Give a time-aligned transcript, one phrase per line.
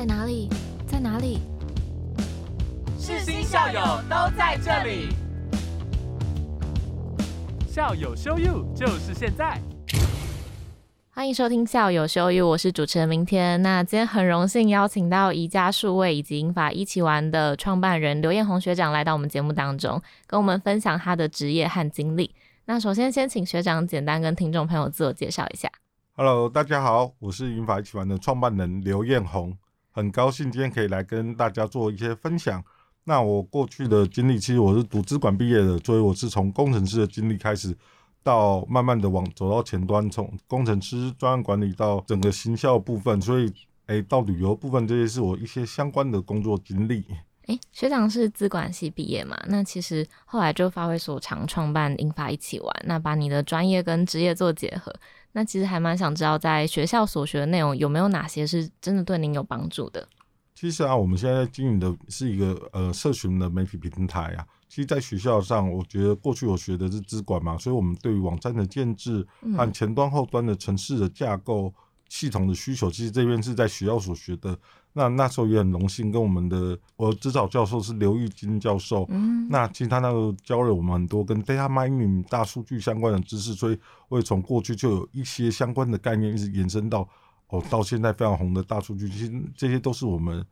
[0.00, 0.48] 在哪里？
[0.86, 1.40] 在哪里？
[2.98, 5.10] 世新校友都在这里，
[7.68, 9.60] 校友 show you 就是现在。
[11.10, 13.60] 欢迎收听校友修育，我是主持人明天。
[13.60, 22.34] 那今天很荣幸邀请到宜家数位以及英法一起玩的创办人刘彦宏学长来到我们节目当中，跟我们分享他的职业和经历。
[22.64, 25.70] 那首先先请学长简单跟听众朋友自我介绍一下。
[26.16, 29.54] Hello，大家好，我是英法一起玩的创办人刘彦宏，
[29.90, 32.62] 很高兴今天可以来跟大家做一些分享。
[33.04, 37.76] 那我过去的经历，其实我是读资管毕业的，所以我是从工程师的经历开始，
[38.22, 43.52] 到慢慢的往走到前端，从工程师、专案管理到整个行销部分，所以
[43.86, 47.04] 诶到旅游部分，这些是我一些相关的工作经历。
[47.50, 49.36] 诶，学长是资管系毕业嘛？
[49.48, 54.94] 那其实后来就发挥所长，创办英法一起玩，那把你的专业跟职业做结合。
[55.32, 60.06] 那其实还蛮想知道，在学校所学的内容有没有哪些是真的对您有帮助的？
[60.54, 64.46] 其实啊，我们现在经营的是一个呃社群的媒体平台啊。
[64.68, 69.26] 其实，在学校上，我觉得过去我学的是资管嘛，所以我们对于网站的建制
[69.56, 71.74] 和前端后端的城市的架构、
[72.10, 74.58] 系统的需求，其实这边是在学校所学的。
[74.92, 79.06] 那那时候也很荣幸，跟我们的我指导教授是刘玉金教授。
[79.08, 87.08] 嗯，那其实他那时候教了我们很多跟 data mining 大数据相关的知识，所以我也从过去就有一些相关的概念，一直延伸到
[87.50, 90.44] 哦到现在非常红的大数据，其实这些都是我们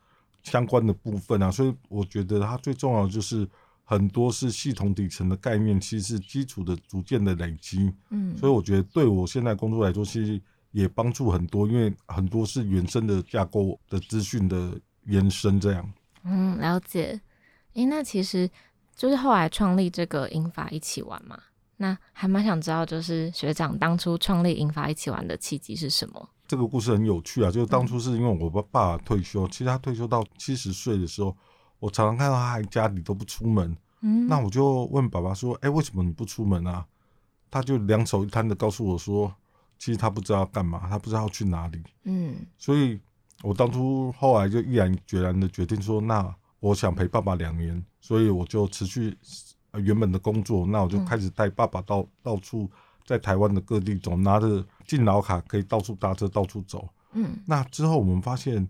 [0.45, 1.50] 相关的部分啊。
[1.50, 3.47] 所以我觉得它最重要的就是
[3.83, 7.93] 很多是系统底层的概念，其实是基础的逐渐的累积。
[8.11, 10.41] 嗯，所以我觉得对我现在工作来说，其实
[10.73, 15.93] 也帮助很多，因为很多是原生的架构的资讯的延伸，这样。
[16.25, 17.21] 嗯，了解。
[17.75, 18.51] 诶，那其实
[18.97, 21.39] 就是后来创立这个英法一起玩嘛，
[21.77, 26.29] 那还蛮想知道，就是学长当初创立英法一起玩的契机是什么？
[26.47, 31.37] 这个故事很有趣啊，就是当初是因为我爸爸退休，其实他退休到七十岁的时候，
[31.79, 36.84] 我常常看到他还家里都不出门，嗯，那我就问爸爸说：“哎、为什么你不出门啊？”
[37.51, 39.33] 他就两手一摊的告诉我说
[39.78, 41.83] ：“其实他不知道要干嘛，他不知道要去哪里。
[42.05, 43.00] 嗯”所以，
[43.43, 49.16] 我当初后来就毅然决然的决定说：“那我想陪爸爸两年，所以我就辞去
[49.71, 52.69] 呃原本的工作，那我就开始带爸爸到到处
[53.06, 58.69] 在台湾的各地走，拿着敬老卡可以到处搭车到处走。”嗯那之后我们发现，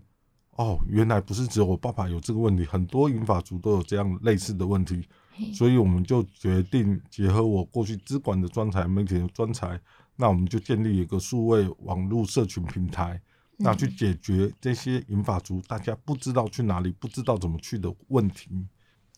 [0.51, 5.05] 哦，原来不是只有我爸爸有这个问题，很多银发族都有这样类似的问题，
[5.53, 9.79] 所以我们就决定结合我过去资管的专才、媒体的专才，
[10.21, 13.21] 那我们就建立一个数位网络社群平台，
[13.55, 18.49] 那去解决这些银发族大家不知道去哪里、不知道怎么去的问题。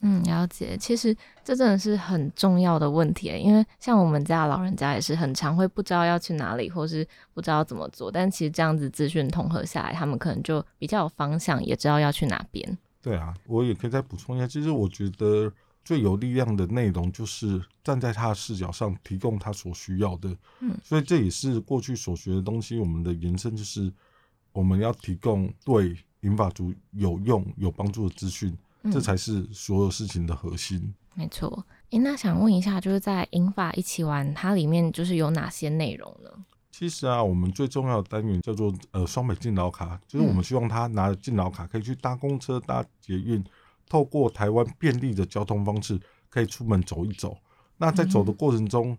[0.04, 0.78] 嗯，了解。
[0.78, 8.12] 其实这真的是很重要的问题，因为像我们家老人家也是很常会不知道要去哪里，或是不知道怎么做。
[8.12, 12.78] 但其实这样子资讯统合下来，他们可能就比较有方向，也知道要去哪边。
[13.02, 15.52] 对啊，我也可以再补充一下，其实我觉得
[15.84, 20.30] 最有力量的内容就是站在他的视角上提供他所需要的。
[20.60, 23.92] 嗯，所以这也是过去所学的东西，我们的延伸就是
[24.52, 30.94] 我们要提供对银法族有用、有帮助的资讯，嗯这才是所有事情的核心。
[31.16, 31.66] 没错。
[31.90, 36.30] 诶，那想问一下，就是在英法一起玩，它里面就是有哪些内容呢？
[36.72, 43.44] 其实啊，我们最重要的单元叫做呃双北敬老卡，就是我们希望他拿着敬老卡可以去搭公车、搭捷运，
[43.92, 47.38] 透过台湾便利的交通方式，可以出门走一走。
[47.78, 48.98] 那在走的过程中，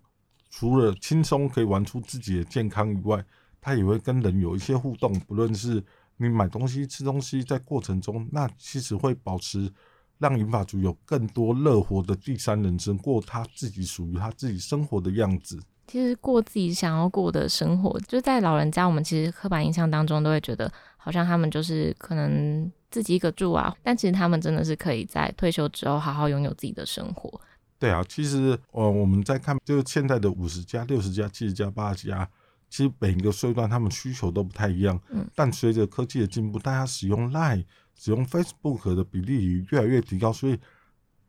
[0.51, 3.25] 除了轻松可以玩出自己的健康以外，
[3.59, 5.83] 他也会跟人有一些互动，不论是
[6.19, 9.73] 你买东西、吃东西，在过程中，那其实会保持
[10.19, 15.59] 让银发族有更多乐活的第三人生，过他自己属于他自己生活的样子。
[15.87, 27.41] 其实过自己想要过的生活，就在老人家，我们其实刻板印象当中都会觉得，好像他们就是可能自己一个住啊，但其实他们真的是可以在退休之后好好拥有自己的生活。
[27.79, 32.29] 对啊，其实呃我们在看就是现在的五十家、六十家、七十家、八十家，
[32.69, 35.01] 其实每一个岁段他们需求都不太一样。
[35.09, 37.65] 嗯，但随着科技的进步，大家使用 Line、
[37.99, 40.57] 使用 Facebook 的比例也越来越提高，所以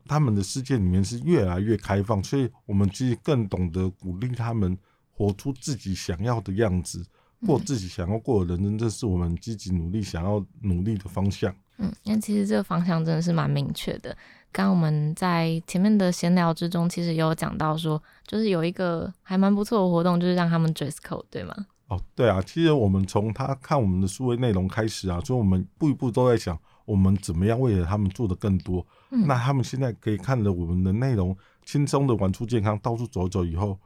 [0.06, 2.22] 他们的世界里面是越来越开放。
[2.22, 4.78] 所以我们其实更懂得鼓励他们
[5.10, 7.04] 活出自己想要的样子，
[7.46, 11.54] 过自己想要过的人生，这是我们积极努力想要努力的方向。
[11.78, 14.16] 嗯，那其实这个方向真的是蛮明确的。
[14.52, 21.54] 刚刚我们在前面的闲聊之中，其实有讲到说，就是有一个还蛮不错的活动，就是让他们 dress code，对吗？
[21.88, 28.86] 哦，对啊，其实我们从他看我们的数位内容开始啊，所以我们一步一步都在想，我们怎么样为了他们做的更多。
[29.10, 33.76] 嗯那他们现在可以看着我们的内容，轻松的玩出健康，到处走走以后，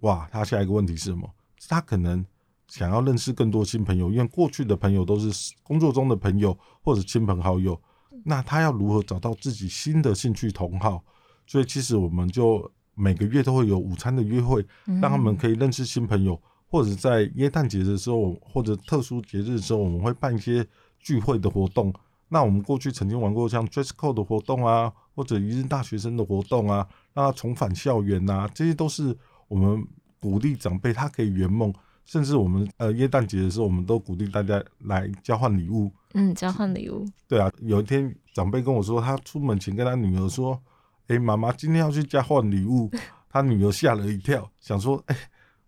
[0.00, 1.28] 哇，他下一个问题是什么？
[1.68, 2.24] 他可能
[2.70, 7.78] 想要认识更多新朋友，因为过去的朋友都是工作中的朋友或者亲朋好友，
[8.24, 11.02] 那他要如何找到自己新的兴趣同好？
[11.46, 20.64] 所以其实我们就每个月都会有午餐的约会，让他们可以认识新朋友，或者在耶诞节的时候或者特殊节日的时候，我们会办一些
[21.00, 21.92] 聚会的活动。
[22.28, 29.16] 那我们过去曾经玩过像 dress code 的活动啊，或者一日大学生的活动啊，让他重返校园呐，这些都是
[29.48, 29.84] 我们
[30.20, 31.74] 鼓励长辈他可以圆梦。
[32.10, 35.88] 甚至我们呃耶诞节的时候，我们都鼓励大家来交换礼物。
[36.14, 37.06] 嗯，交换礼物。
[37.28, 40.60] 对啊，有一天长辈跟我说，他出门前跟他女儿说
[41.06, 42.90] ：“哎，妈妈今天要去交换礼物。
[43.30, 45.16] ”他女儿吓了一跳，想说：“哎，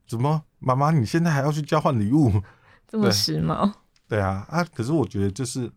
[0.04, 2.32] 怎么妈妈你现在还要去交换礼物？
[2.88, 3.72] 这么时髦？”
[4.08, 5.70] 对啊，啊，可是我觉得就是。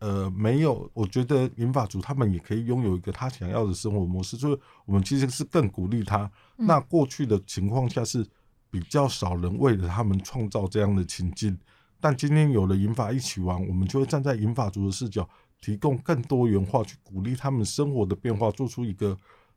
[0.00, 6.30] 呃，没有，我觉得银发族他们也可以拥有一个他想要的生活模式，就是我们其实是更鼓励他。
[6.56, 8.26] 那过去的情况下是
[8.70, 11.58] 比较少人为了他们创造这样的情境，
[12.00, 15.28] 但今天有了银发一起玩，我们就会站在银发族的视角，
[15.60, 19.16] 提供更多元化，去鼓励他们生活的变化，做出一个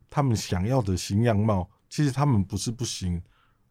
[0.09, 1.69] 他们想要的新样貌。
[1.89, 3.21] 其实他们不是不行，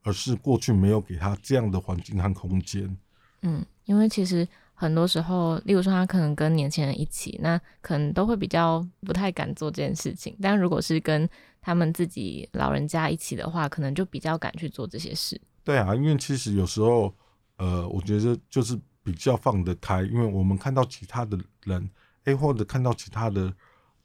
[0.03, 2.97] 而是过去没有给他这样的环境和空间。
[3.43, 4.47] 嗯，因为其实。
[4.75, 10.37] 很多时候，例如说他可能跟年轻人一起，那可能都会比较不太敢做这件事情。
[10.43, 11.29] 但如果是跟
[11.63, 15.41] 他们自己老人家一起的话，可能就比较敢去做这些事。
[15.65, 17.15] 对啊，因为其实有时候，
[17.57, 21.89] 呃，我觉得就是比较放得开，因为我们看到其他的人，
[22.25, 23.51] 哎，或者看到其他的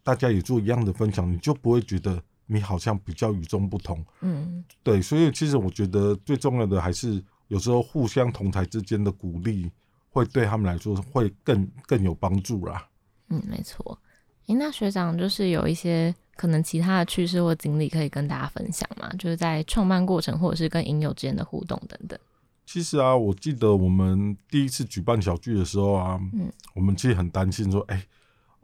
[0.04, 4.06] 大家也做一样的分享，你就不会觉得你好像比较与众不同。
[4.22, 9.70] 嗯，对，所以其实我觉得最重要的还是有时候互相同台之间的鼓励。
[10.10, 12.90] 会对他们来说会更更有帮助啦。
[13.30, 14.00] 嗯，没错。
[14.48, 19.10] 诶，那学长就是有一些可能其他的趣事或经历可以跟大家分享嘛？
[19.18, 22.18] 就是在创办过程或者是跟影友之间的互动等等。
[22.66, 28.02] 其实啊，我记得我们第一次举办小聚的时候啊，嗯，我们其实很担心说，哎，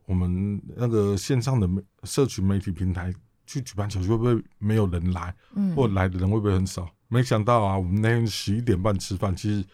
[0.05, 3.13] 我们那个线上的媒社群媒体平台
[3.47, 5.35] 去举办小聚会不会没有人来？
[5.55, 6.87] 嗯，或来的人会不会很少？
[7.07, 9.65] 没想到啊，我们那天十一点半吃饭，其实。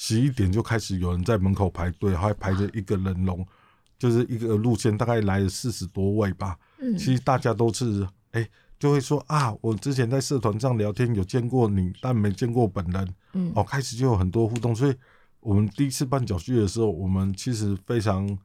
[0.00, 3.44] 十一点就开始有人在门口排队，还排着一个人龙，
[3.98, 6.56] 就是一个路线，大概来了四十多位吧。
[6.78, 8.48] 嗯，其实大家都是哎，
[8.78, 13.14] 就会说啊，我之前在社团上聊天有见过你，但没见过本人。
[13.32, 14.94] 嗯，哦，开始就有很多互动，所以
[15.40, 18.38] 我们第一次办脚聚的时候，我们其实非常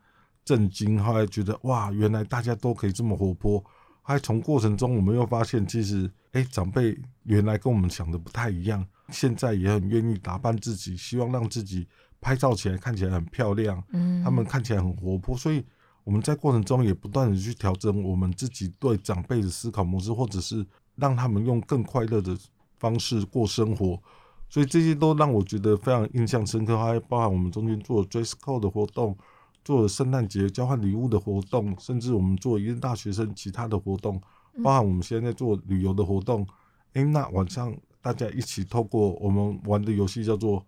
[0.44, 3.63] 震惊，后来觉得哇，原来大家都可以这么活泼。
[4.01, 8.85] 还从过程中，我们又发现，其实哎，长辈原来跟我们想的不太一样。
[9.09, 11.88] 现在也很愿意打扮自己，希望让自己
[12.23, 13.83] 拍照起来看起来很漂亮。
[13.91, 15.63] 嗯，他们看起来很活泼，所以
[16.05, 20.65] 我们在过程中也不断的去调整我们自己对长辈的思考模式，或者是
[20.95, 22.37] 让他们用更快乐的
[22.79, 24.01] 方式过生活。
[24.49, 29.17] 所以这些都让我觉得非常印象深刻，还包含我们中间做 dress code 的活动，
[29.65, 34.21] 做圣诞节交换礼物的活动，甚至我们做一个大学生其他的活动，
[34.63, 36.47] 包含我们现在做旅游的活动。
[36.93, 37.75] 哎，那晚上。
[38.03, 40.61] 大家一起透过我们玩的游戏叫做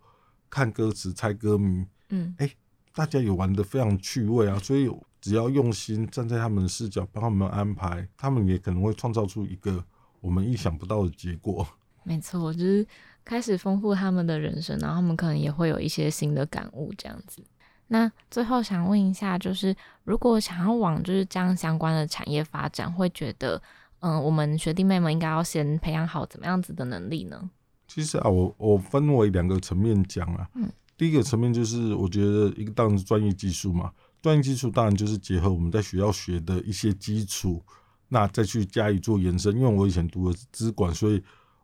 [0.56, 2.50] 看歌词猜歌名，嗯，哎，
[2.94, 9.84] 大家也玩的非常趣味啊，所以只要用心站在他们的视角帮他们安排，他们也可能会创造出一个
[10.22, 11.68] 我们意想不到的结果。
[12.04, 12.88] 没错，就是
[13.26, 17.44] 开始丰富他们的人生，然后他们可能也会有一些新的感悟这样子。
[17.88, 23.62] 那最后想问一下，就是如果想要往就是这样相关的产业发展，会觉得？
[24.00, 27.50] 嗯，我们学弟妹们应该要先培养好怎么样子的能力呢？
[27.88, 30.48] 其实啊，我我分为两个层面讲啊。
[30.56, 37.62] 嗯，第一个层面就是我觉得一个当然是专业技术嘛，专业技术当然就是结合我们在学校学的一些基础，
[38.10, 39.56] 那再去加以做延伸。
[39.56, 41.22] 因为我以前读的资管，所以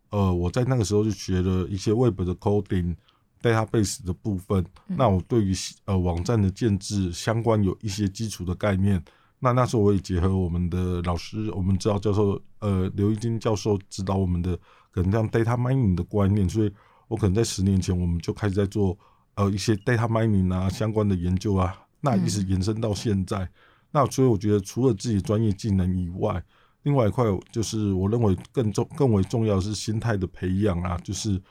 [0.10, 2.96] 呃，我在那个时候就学了一些 Web 的 coding、
[3.42, 4.66] database 的部分。
[4.86, 5.54] 那我对于
[5.86, 9.04] 呃网站的建制相关有一些基础的概念。
[9.40, 14.60] 那那时候我也结合我们的老师，我们指导教授，呃，刘一金教授指导我们的
[14.91, 16.71] 可能这样 data mining 的观念，所以
[17.07, 18.98] 我可能在十年前我们就开始在做
[19.36, 23.50] 呃一些 data mining 啊相关的研究啊，那一直延伸到现在。
[23.91, 26.41] 那所以我觉得除了自己专业技能以外，
[26.83, 31.41] 另外一块就是我认为更重更为重要的是心态的培养啊，就是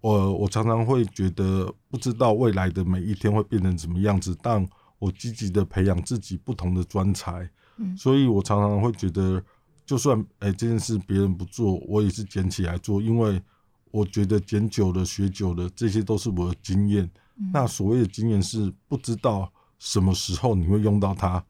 [0.00, 4.66] 我我常常会觉得不知道未来的每一天会变成什么样子，但
[4.98, 9.42] 我积极的培养自己不同的专才，嗯，所以我常常会觉得，
[9.86, 13.40] 就算哎这件事别人不做，我也是捡起来做，因为
[13.90, 17.08] 我觉得捡久了、学久了，这些都是我的经验。
[17.52, 21.44] 那所谓的经验是不知道什么时候你会用到它，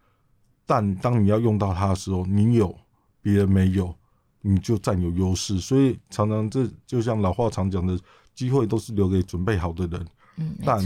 [0.66, 2.74] 但当你要用到它的时候，你有
[3.20, 3.94] 别人没有，
[4.40, 5.60] 你就占有优势。
[5.60, 7.98] 所以常常这就像老话常讲的，
[8.34, 10.06] 机会都是留给准备好的人。
[10.36, 10.82] 嗯，但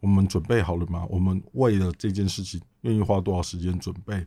[0.00, 1.04] 我们准备好了吗？
[1.10, 4.26] 我们为了这件事情愿意花多少时间准备？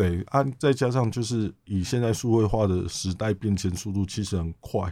[0.00, 4.90] 对，啊，再加上就是以现在数位化的时代变迁速度其实很快，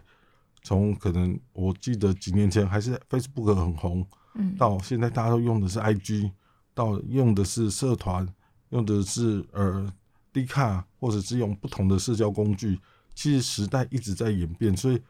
[0.63, 6.31] 从可能我记得几年前还是 Facebook 很红，嗯，到现在大家都用的是 IG，
[6.75, 8.29] 到用的是社团，
[8.69, 9.91] 用的是呃
[10.31, 12.79] D 卡，或者是用不同的社交工具。
[13.15, 15.01] 其实时代一直在演变，所以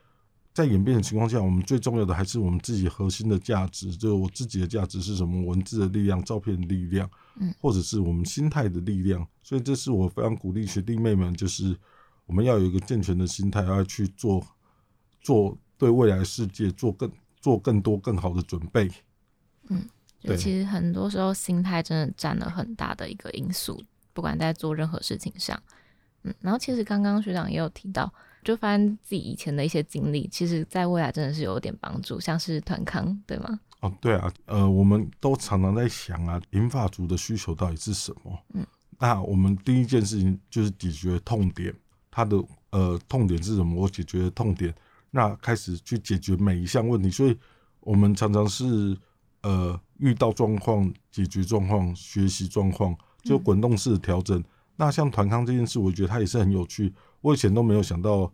[0.58, 5.40] 在演变的情况下，我们最重要的还是我们自己核心的价值，就是我自己的价值是什么？
[5.46, 9.24] 文字的力量、照片的力量，嗯，或者是我们心态的力量。
[9.40, 11.78] 所以这是我非常鼓励学弟妹们，就是
[12.26, 14.44] 我们要有一个健全的心态，要去做
[15.20, 17.08] 做对未来世界做更
[17.40, 18.90] 做更多更好的准备。
[19.68, 19.88] 嗯
[20.20, 23.80] 就其实很多时候心态真的占了很大的一个因素，
[24.12, 25.62] 不管在做任何事情上。
[26.24, 28.12] 嗯，然后其实刚刚学长也有提到，
[28.44, 33.60] 就发现自己以前的一些经历，其实在未来真的是有点帮助，像是团康，对吗？
[33.80, 38.38] 哦，对啊，呃，我们都常常在想啊，银发族的需求到底是什么？
[38.54, 38.66] 嗯，
[38.98, 41.72] 那我们第一件事情就是解决痛点，
[42.10, 43.80] 它的呃痛点是什么？
[43.80, 44.74] 我解决痛点，
[45.10, 47.08] 那开始去解决每一项问题。
[47.08, 47.38] 所以，
[47.80, 48.96] 我们常常是
[49.42, 54.42] 呃遇到状况、解决状况、学习状况，就滚动式的调整。
[54.80, 56.94] 那像团康这件事，我觉得它也是很有趣。
[57.20, 58.32] 我以前都没有想到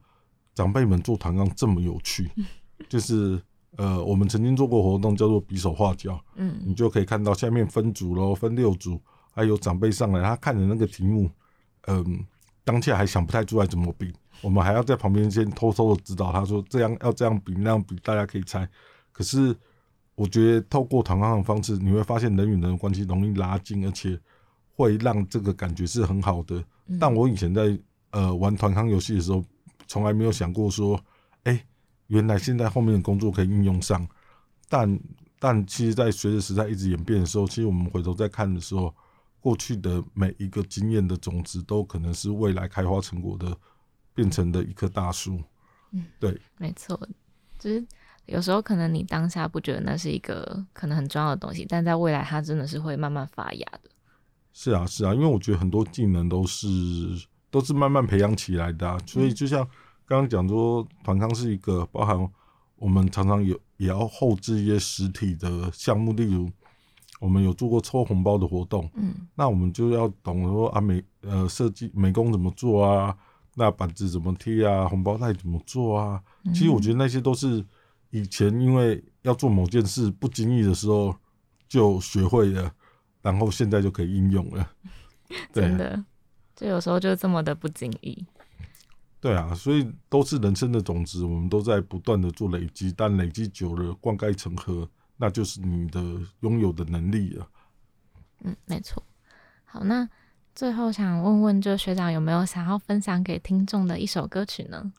[0.55, 2.31] 长辈们做团康这么有趣，
[2.87, 3.41] 就是
[3.79, 9.01] 呃，我们曾经做过活动叫做比手画脚，嗯你就可以看到下面分组喽，分六组，
[9.33, 11.31] 还有长辈上来，他看着那个题目，
[11.87, 12.25] 嗯，
[12.63, 18.69] 当下还想不太出来怎么比，我们还要在旁边先偷偷的指导他说这样要这样比那样比，大家可以猜。
[19.13, 19.57] 可是
[20.15, 24.21] 我觉得透过团康的方式，你会发现人与人的关系容易拉近，而且
[24.77, 26.63] 会让这个感觉是很好的。
[26.87, 27.79] 嗯但我以前在
[28.11, 29.43] 呃玩团康游戏的时候，
[29.87, 31.01] 从来没有想过说，
[31.45, 31.67] 哎、
[32.09, 34.07] 原来现在后面的工作可以应用上。
[34.69, 35.01] 但
[35.39, 38.95] 但其实，在随着时代一直演变的时候，其实我们回头再看的时候，
[39.41, 43.55] 过去的每一个经验的种子，都可能是未来开花成果的
[44.15, 45.41] 变成的一棵大树。
[45.93, 46.99] 嗯，对，没错，
[47.59, 47.87] 就是
[48.27, 53.91] 有时候可能你当下不觉得那是一个可能很重要的东西，但在未来它真的是会慢慢发芽的。
[54.55, 56.69] 是啊，是啊，因为我觉得很多技能都是
[57.51, 59.63] 都是慢慢培养起来的、啊，所以就像
[60.07, 62.31] 刚刚讲说，团康是一个包含
[62.77, 66.49] 我们常常有也要后置一些实体的项目，例如
[67.21, 69.13] 我们有做过抽红包的活动，嗯。
[69.35, 73.17] 那我们就要懂说啊美呃设计美工怎么做啊，
[73.57, 77.65] 那板子怎么贴啊，红包袋怎么做啊，其实我觉得那些都是
[78.11, 81.13] 以前因为要做某件事不经意的时候
[81.69, 82.73] 就学会了，
[83.25, 84.71] 然后现在就可以应用了。
[85.53, 86.05] 真的，
[86.55, 88.25] 就有时候就这么的不经意。
[89.21, 96.01] 对啊，所以都是人生的种子，我们都在不断的做累积，但累积久了，灌溉成河，那就是你的
[96.41, 97.49] 拥有的能力了。
[98.41, 99.03] 嗯，没错。
[99.65, 100.07] 好，那
[100.55, 104.93] 最后想问问，就学长有没有想要分享给听众的一首歌曲呢？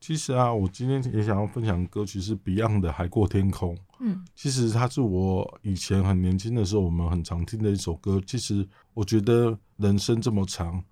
[0.00, 3.74] 其实啊，我今天也想要分享的歌曲是 Beyond 的《海阔天空》。
[4.00, 8.22] 嗯其实它是我以前很年轻的时候，我们很常听的一首歌。
[8.24, 10.82] 其实我觉得人生这么长，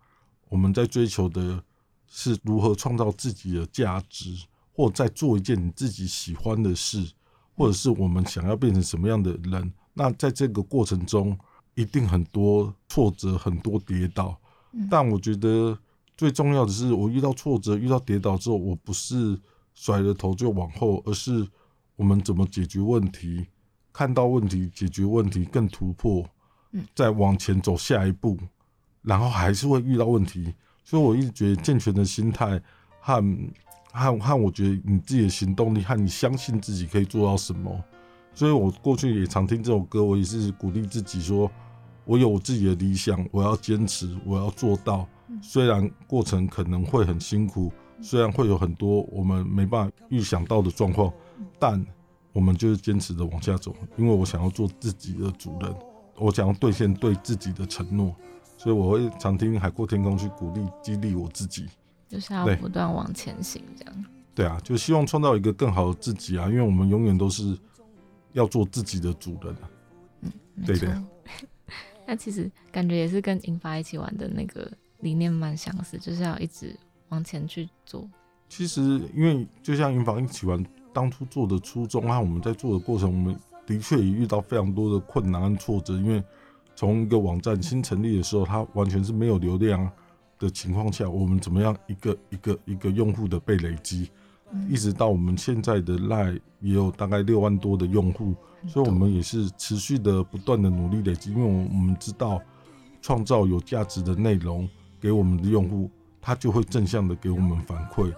[0.48, 1.62] 我们在追求的
[2.08, 4.34] 是如何创造自己的价值，
[4.72, 7.12] 或在做一件你自己喜欢的事，
[7.54, 9.72] 或者是我们想要变成什么样的人。
[9.94, 11.38] 那在这个过程中，
[11.76, 14.36] 一定很多挫折，很多跌倒。
[14.90, 15.78] 但我觉得
[16.16, 19.38] 最重要的是，我遇到挫折、遇到跌倒之后，我不是
[19.74, 21.46] 甩了头就往后，而是
[21.94, 23.46] 我们怎么解决问题，
[23.92, 26.24] 看到问题，解决问题，更突破，
[26.94, 28.38] 再往前走下一步，
[29.02, 30.54] 然后还是会遇到问题。
[30.84, 32.58] 所以我一直觉得健全的心态
[33.00, 33.22] 和
[33.92, 37.84] 和和我觉得你自己的行动力和你相信自己可以做到什么。
[38.32, 41.50] 所以我过去也常听这首歌，我也是鼓励自己说，
[42.06, 45.06] 我有我自己的理想，我要坚持，我要做到。
[45.42, 51.12] 虽然过程可能会很辛苦，虽然会有很多我们没办法预想到的状况，
[51.58, 51.84] 但
[52.32, 55.74] 我们就是坚持的往下走，因为我想要做自己的主人，
[56.16, 58.14] 我想要兑现对自己的承诺，
[58.56, 61.66] 所以我会常听《海阔天空》去鼓励、激励我自己。
[62.08, 64.04] 就是要不断往前行，这样。
[64.34, 67.58] 对啊，就希望创造一个更好的自己啊，因为我们永远都是
[68.32, 69.70] 要做自己的主人啊。
[70.54, 71.02] 没错对的。
[72.06, 76.76] 那其实感觉也是跟银发一起玩的那个理念蛮相似，就是要一直
[77.08, 78.08] 往前去做。
[78.48, 83.36] 其实，因为就像云房一起玩当初做的初衷和我们在做的过程，我们
[83.66, 85.94] 的确也遇到非常多的困难和挫折。
[85.94, 86.22] 因为
[86.74, 89.90] 从一个网站新成立的时候，它完全是没有流量
[90.38, 94.10] 的情况下，我们怎么样一个一个一个用户的被累积？
[94.70, 98.32] 一直到我们现在的赖也有大概六万多的用户，
[98.68, 102.40] 所以我们也是持续的不断的努力累积，因为我们知道
[103.02, 104.66] 创造有价值的内容
[105.00, 108.12] 给我们的用户，他就会正向的给我们反馈，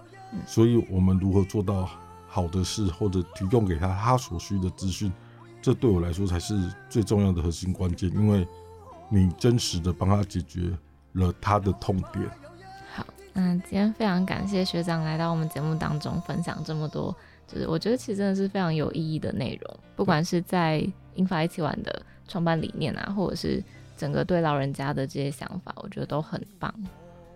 [0.45, 1.89] 所以我们如何做到
[2.27, 5.11] 好的事或者提供给他他所需的资讯，
[5.61, 8.47] 这对我来说才是最重要的核心关键，因为
[9.09, 10.71] 你真实的帮他解决
[11.13, 12.29] 了他的痛点。
[12.93, 17.15] 好嗯，今天非常感谢学长来到我们节目当中分享这么多，
[17.47, 23.63] 就是我觉得其实真的是非常有意义的内容，不管是在英法一起玩的创办理念啊，或者是
[23.99, 26.73] 整个对老人家的这些想法，我觉得都很棒。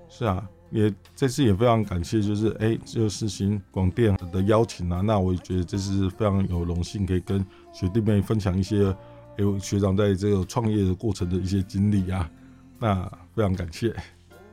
[0.07, 8.95] 是啊，也这次也非常感谢，就是哎，就是行广电的邀请啊，那我也觉得这是非常有荣幸可以跟学弟妹分享一些，
[9.37, 12.29] 哎，学长在这个创业的过程的一些经历啊，
[12.79, 13.03] 那
[13.35, 13.93] 非常感谢。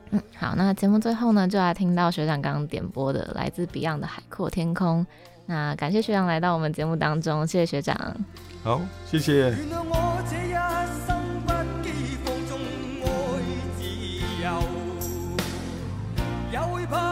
[0.09, 5.05] 嗯，好，那节目最后呢，就来听到学长刚刚点播的来自 Beyond 的《海阔天空》。
[5.45, 7.95] 那感谢学长来到我们节目当中，谢谢学长。
[8.63, 9.55] 好，谢谢。
[16.81, 17.10] 为了